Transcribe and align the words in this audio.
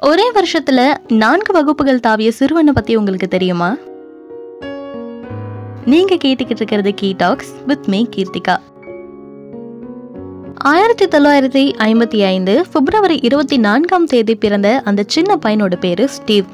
ஒரே 0.00 0.32
வருஷத்துல 0.32 0.94
நான்கு 1.08 1.52
வகுப்புகள் 1.52 2.00
தாவிய 2.06 2.28
சிறுவனை 2.28 2.72
பத்தி 2.72 2.96
உங்களுக்கு 2.96 3.28
தெரியுமா? 3.28 3.76
நீங்க 5.84 6.14
கேட்டுக்கிட்டு 6.14 6.50
இருக்கிறது 6.50 6.94
key 6.94 7.14
talks 7.16 7.54
with 7.66 7.86
me 7.86 8.06
Keerthika. 8.16 8.56
ஆயிரத்தி 10.56 11.06
தொள்ளாயிரத்தி 11.06 11.74
ஐம்பத்தி 11.78 12.24
ஐந்து 12.24 12.66
பிப்ரவரி 12.72 13.18
இருபத்தி 13.22 13.58
நான்காம் 13.58 14.06
தேதி 14.06 14.34
பிறந்த 14.34 14.82
அந்த 14.84 15.04
சின்ன 15.06 15.38
பையனோட 15.46 15.76
பேரு 15.80 16.08
ஸ்டீவ். 16.08 16.44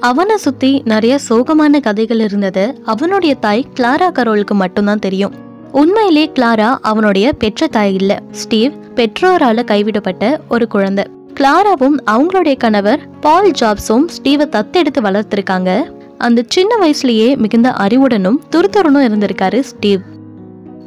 அவனை 0.00 0.36
சுத்தி 0.36 0.82
நிறைய 0.84 1.18
சோகமான 1.28 1.80
கதைகள் 1.80 2.20
இருந்தது. 2.20 2.80
அவனுடைய 2.84 3.34
தாய் 3.34 3.66
கிளாரா 3.74 4.10
கரோலுக்கு 4.10 4.52
மட்டும்தான் 4.52 4.98
தெரியும். 4.98 5.34
உண்மையிலே 5.72 6.30
கிளாரா 6.34 6.78
அவனுடைய 6.80 7.32
பெற்ற 7.32 7.66
தாய் 7.66 7.94
இல்ல. 7.94 8.22
ஸ்டீவ் 8.30 8.72
பெற்றோரால 8.94 9.64
கைவிடப்பட்ட 9.64 10.40
ஒரு 10.48 10.68
குழந்தை. 10.68 11.13
கிளாராவும் 11.40 11.96
அவங்களுடைய 12.10 12.56
கணவர் 12.56 13.00
பால் 13.20 13.50
ஜாப்ஸும் 13.50 14.04
ஸ்டீவை 14.06 14.46
தத்தெடுத்து 14.46 15.00
வளர்த்திருக்காங்க. 15.02 15.82
அந்த 16.18 16.44
சின்ன 16.48 16.76
வயசுலயே 16.82 17.36
மிகுந்த 17.36 17.70
அறிவுடனும் 17.70 18.38
துருத்துறனும் 18.52 19.06
இருந்திருக்காரு 19.08 19.60
ஸ்டீவ். 19.60 20.00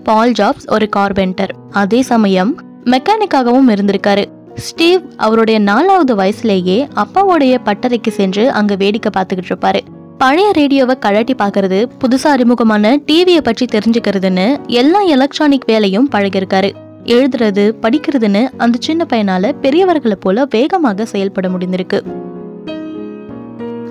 பால் 0.04 0.32
ஜாப்ஸ் 0.32 0.68
ஒரு 0.68 0.90
கார்பெண்டர். 0.90 1.54
அதே 1.72 2.02
சமயம் 2.02 2.52
மெக்கானிக்காகவும் 2.86 3.70
இருந்திருக்காரு. 3.74 4.26
ஸ்டீவ் 4.56 5.02
அவருடைய 5.18 5.60
நாலாவது 5.60 6.16
வயசுலேயே 6.16 6.78
அப்பாவுடைய 6.96 7.58
பட்டறைக்கு 7.66 8.10
சென்று 8.10 8.52
அங்க 8.52 8.76
வேடிக்கை 8.76 9.12
பார்த்துக்கிட்டு 9.18 9.52
இருப்பாரு. 9.54 9.80
பழைய 10.18 10.52
ரேடியோவை 10.52 11.00
கழட்டி 11.00 11.34
பார்க்கறது 11.34 11.80
புதுசா 12.02 12.28
அறிமுகமான 12.28 12.96
டிவியை 13.08 13.42
பற்றி 13.42 13.66
தெரிஞ்சுக்கிறதுன்னு 13.66 14.46
எல்லா 14.66 15.02
எலக்ட்ரானிக் 15.02 15.66
வேலையும் 15.66 16.10
பழகிருக்காரு 16.12 16.72
எழுதுறது 17.08 17.64
படிக்கிறதுன்னு 17.82 18.50
அந்த 18.58 18.78
சின்ன 18.82 19.06
பையனால 19.10 19.52
பெரியவர்களை 19.62 20.16
போல 20.20 20.46
வேகமாக 20.50 21.06
செயல்பட 21.06 21.50
முடிந்திருக்கு. 21.50 22.00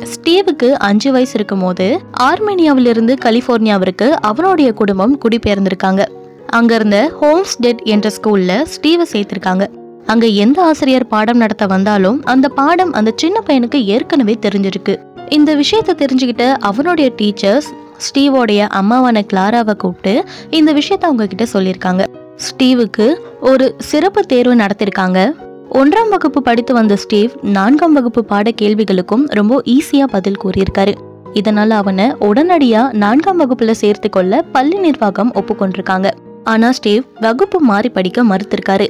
ஸ்டீவுக்கு 0.02 0.78
அஞ்சு 0.78 1.12
வயசு 1.12 1.32
இருக்கும் 1.34 1.60
போது 1.60 2.00
ஆர்மேனியாவிலிருந்து 2.20 3.14
கலிபோர்னியாவிற்கு 3.24 4.08
அவனுடைய 4.08 4.72
குடும்பம் 4.72 5.18
குடிபெயர்ந்திருக்காங்க. 5.18 6.04
அங்கிருந்த 6.46 7.12
ஹோம்ஸ் 7.20 7.58
டெட் 7.58 7.80
என்ற 7.84 8.10
ஸ்கூல்ல 8.16 8.62
ஸ்டீவை 8.74 9.06
சேர்த்திருக்காங்க. 9.12 9.66
அங்க 10.06 10.26
எந்த 10.26 10.62
ஆசிரியர் 10.62 11.06
பாடம் 11.06 11.36
நடத்த 11.36 11.66
வந்தாலும் 11.66 12.24
அந்த 12.24 12.48
பாடம் 12.48 12.92
அந்த 12.92 13.12
சின்ன 13.16 13.42
பையனுக்கு 13.46 13.84
ஏற்கனவே 13.84 14.38
தெரிஞ்சிருக்கு. 14.42 14.96
இந்த 15.28 15.56
விஷயத்த 15.56 15.94
தெரிஞ்சுக்கிட்ட 16.02 16.54
அவனுடைய 16.60 17.12
டீச்சர்ஸ் 17.16 17.70
ஸ்டீவோடைய 18.06 18.68
அம்மாவான 18.80 19.22
கிளாராவை 19.32 19.74
கூப்பிட்டு 19.74 20.24
இந்த 20.50 20.72
விஷயத்த 20.72 21.00
அவங்க 21.00 21.26
கிட்ட 21.26 21.46
சொல்லியிருக்காங்க. 21.52 22.04
ஸ்டீவுக்கு 22.36 23.20
ஒரு 23.40 23.74
சிறப்பு 23.78 24.22
தேர்வு 24.22 24.54
நடத்திருக்காங்க. 24.54 25.32
ஒன்றாம் 25.70 26.08
வகுப்பு 26.10 26.42
படித்து 26.42 26.74
வந்த 26.74 26.96
ஸ்டீவ் 26.96 27.30
நான்காம் 27.42 27.92
வகுப்பு 27.92 28.24
பாட 28.24 28.50
கேள்விகளுக்கும் 28.62 29.24
ரொம்ப 29.26 29.62
ஈஸியா 29.64 30.04
பதில் 30.04 30.40
கூறியிருக்காரு. 30.44 30.94
இதனால 31.34 31.68
அவனை 31.68 32.06
உடனடியா 32.20 32.92
நான்காம் 32.92 33.40
வகுப்புல 33.40 33.70
சேர்த்து 33.70 34.10
கொள்ள 34.10 34.42
பள்ளி 34.42 34.78
நிர்வாகம் 34.78 35.32
ஒப்புக்கொண்டிருக்காங்க. 35.32 36.10
ஆனா 36.44 36.72
ஸ்டீவ் 36.72 37.02
வகுப்பு 37.20 37.60
மாறி 37.60 37.88
படிக்க 37.88 38.24
மறுத்திருக்காரு. 38.24 38.88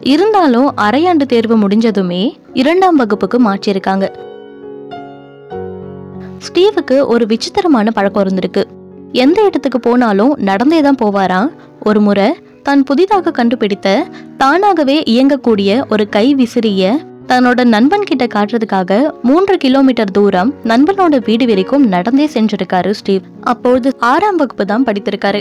இருந்தாலும் 0.00 0.72
அரையாண்டு 0.76 1.26
தேர்வு 1.26 1.68
முடிஞ்சதுமே 1.68 2.32
இரண்டாம் 2.52 2.96
வகுப்புக்கு 2.96 3.40
மாற்றியிருக்காங்க. 3.40 4.08
ஸ்டீவுக்கு 6.38 7.06
ஒரு 7.06 7.26
விசித்திரமான 7.26 7.90
பழக்கம் 7.90 8.24
இருந்திருக்கு. 8.24 8.64
எந்த 9.12 9.44
இடத்துக்கு 9.44 9.80
போனாலும் 9.80 10.34
நடந்தே 10.36 10.80
தான் 10.80 11.00
போவாராம். 11.04 11.50
ஒரு 11.84 12.00
முறை 12.00 12.34
தான் 12.66 12.82
புதிதாக 12.82 13.30
கண்டுபிடித்த 13.30 13.88
தானாகவே 14.36 14.96
இயங்கக்கூடிய 15.12 15.70
ஒரு 15.88 16.04
கை 16.08 16.26
விசிறிய 16.34 16.92
தன்னோட 17.26 17.60
நண்பன் 17.64 18.06
கிட்ட 18.08 18.24
காட்டுறதுக்காக 18.26 18.98
மூன்று 19.22 19.54
கிலோமீட்டர் 19.56 20.10
தூரம் 20.10 20.50
நண்பனோட 20.64 21.18
வீடு 21.24 21.46
வரைக்கும் 21.46 21.84
நடந்தே 21.88 22.26
சென்றிருக்காரு 22.34 22.90
ஸ்டீவ். 22.90 23.22
அப்பொழுது 23.52 23.90
ஆறாம் 24.12 24.36
வகுப்பு 24.36 24.66
தான் 24.66 24.84
படித்திருக்காரு. 24.84 25.40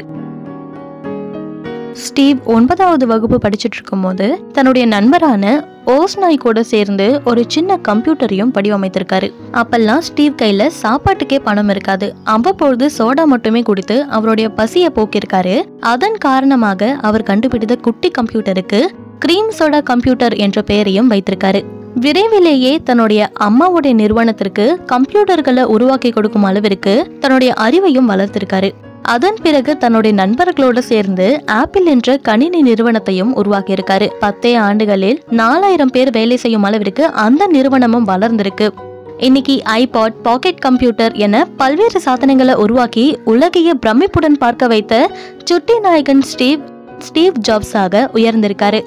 ஸ்டீவ் 2.02 2.40
ஒன்பதாவது 2.46 3.08
வகுப்பு 3.08 3.38
படிச்சுட்டு 3.46 3.78
இருக்கும்போது 3.78 4.42
தன்னுடைய 4.54 4.88
நண்பரான 4.88 5.68
ஓஸ்நாய் 5.86 6.38
கூட 6.38 6.64
சேர்ந்து 6.64 7.22
ஒரு 7.26 7.44
சின்ன 7.48 7.78
கம்ப்யூட்டரையும் 7.88 8.52
வடிவமைத்திருக்காரு 8.56 9.34
அப்பெல்லாம் 9.52 10.04
ஸ்டீவ் 10.08 10.40
கையில 10.42 10.70
சாப்பாட்டுக்கே 10.84 11.40
பணம் 11.40 11.70
இருக்காது. 11.70 12.16
அவ்வப்பொழுது 12.24 12.90
சோடா 12.98 13.24
மட்டுமே 13.24 13.62
குடித்து 13.62 14.04
அவருடைய 14.04 14.50
பசியை 14.50 14.90
போக்கியிருக்காரு. 14.96 15.56
அதன் 15.80 16.18
காரணமாக 16.18 16.98
அவர் 17.02 17.24
கண்டுபிடித்த 17.24 17.76
குட்டி 17.76 18.12
கம்ப்யூட்டருக்கு 18.22 18.82
கிரீம் 19.20 19.52
சோடா 19.60 19.82
கம்ப்யூட்டர் 19.84 20.36
என்ற 20.36 20.62
பெயரையும் 20.62 21.12
வைத்திருக்காரு. 21.12 21.64
விரைவிலேயே 21.96 22.82
தன்னுடைய 22.84 23.32
அம்மாவுடைய 23.40 23.94
நிறுவனத்திற்கு 23.94 24.80
கம்ப்யூட்டர்களை 24.94 25.64
உருவாக்கி 25.64 26.12
கொடுக்கும் 26.12 26.44
அளவிற்கு 26.44 27.12
தன்னுடைய 27.20 27.54
அறிவையும் 27.62 28.10
வளர்த்திருக்காரு. 28.14 28.72
அதன் 29.04 29.38
பிறகு 29.42 29.78
தன்னுடைய 29.78 30.24
நண்பர்களோடு 30.24 30.80
சேர்ந்து 30.80 31.42
ஆப்பிள் 31.46 31.86
என்ற 31.86 32.18
கணினி 32.18 32.62
நிறுவனத்தையும் 32.62 33.44
உருவாக்கியிருக்காரு. 33.44 34.08
பத்தே 34.20 34.56
ஆண்டுகளில் 34.56 35.24
நாலாயிரம் 35.30 35.90
பேர் 35.90 36.12
வேலை 36.12 36.38
செய்யும் 36.38 36.64
அளவிற்கு 36.64 37.06
அந்த 37.06 37.48
நிறுவனமும் 37.48 38.08
வளர்ந்திருக்கு. 38.08 38.70
இன்னைக்கு 39.18 39.62
ஐபாட் 39.74 40.16
பாக்கெட் 40.24 40.60
கம்ப்யூட்டர் 40.60 41.14
என 41.14 41.48
பல்வேறு 41.58 42.00
சாதனங்களை 42.00 42.56
உருவாக்கி 42.56 43.18
உலகையே 43.26 43.72
பிரமிப்புடன் 43.86 44.38
பார்க்க 44.40 44.68
வைத்த 44.68 45.12
சுட்டி 45.44 45.80
நாயகன் 45.80 46.22
ஸ்டீவ் 46.22 46.60
ஸ்டீவ் 47.00 47.34
ஜாப்ஸாக 47.50 48.08
உயர்ந்திருக்காரு. 48.14 48.82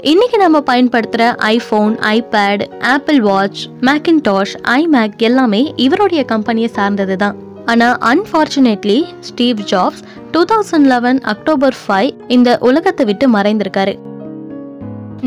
இன்னைக்கு 0.00 0.38
நம்ம 0.38 0.62
பயன்படுத்துற 0.70 1.36
iPhone 1.36 1.96
iPad 1.96 2.82
Apple 2.82 3.20
Watch 3.20 3.66
Macintosh 3.80 4.54
iMac 4.62 5.16
எல்லாமே 5.16 5.72
இவருடைய 5.76 6.24
கம்பெனியை 6.24 6.68
சார்ந்தது 6.68 7.16
தான் 7.16 7.52
ஆனால் 7.66 7.96
unfortunately 8.10 8.98
Steve 9.20 9.60
Jobs 9.72 10.02
two 10.30 10.40
thousand 10.52 10.88
eleven 10.92 11.20
October 11.32 11.76
five 11.82 12.10
இந்த 12.28 12.58
உலகத்தை 12.68 13.04
விட்டு 13.06 13.26
மறைந்திருக்காரு. 13.36 13.94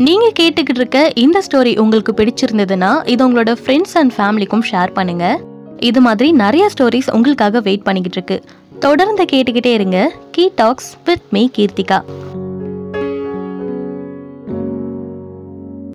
நீங்கள் 0.06 0.34
கேட்டுக்கிட்டு 0.40 0.80
இருக்க 0.82 0.98
இந்த 1.24 1.38
ஸ்டோரி 1.46 1.72
உங்களுக்கு 1.78 2.12
பிடிச்சிருந்ததுன்னா 2.18 2.90
இது 3.12 3.22
உங்களோட 3.28 3.52
ஃப்ரெண்ட்ஸ் 3.62 3.96
அண்ட் 4.00 4.12
ஃபேமிலிக்கும் 4.16 4.64
ஷேர் 4.70 4.92
பண்ணுங்க. 4.92 5.26
இது 5.88 6.00
மாதிரி 6.00 6.28
நிறைய 6.42 6.68
ஸ்டோரிஸ் 6.74 7.10
உங்களுக்காக 7.16 7.60
வெயிட் 7.60 7.86
பண்ணிக்கிட்டு 7.88 8.18
இருக்கு. 8.20 8.38
தொடர்ந்து 8.86 9.24
கேட்டுக்கிட்டே 9.32 9.72
இருங்க. 9.78 9.98
Key 10.30 10.44
talks 10.54 10.90
with 11.04 11.26
me 11.30 11.42
Keerthika 11.56 11.98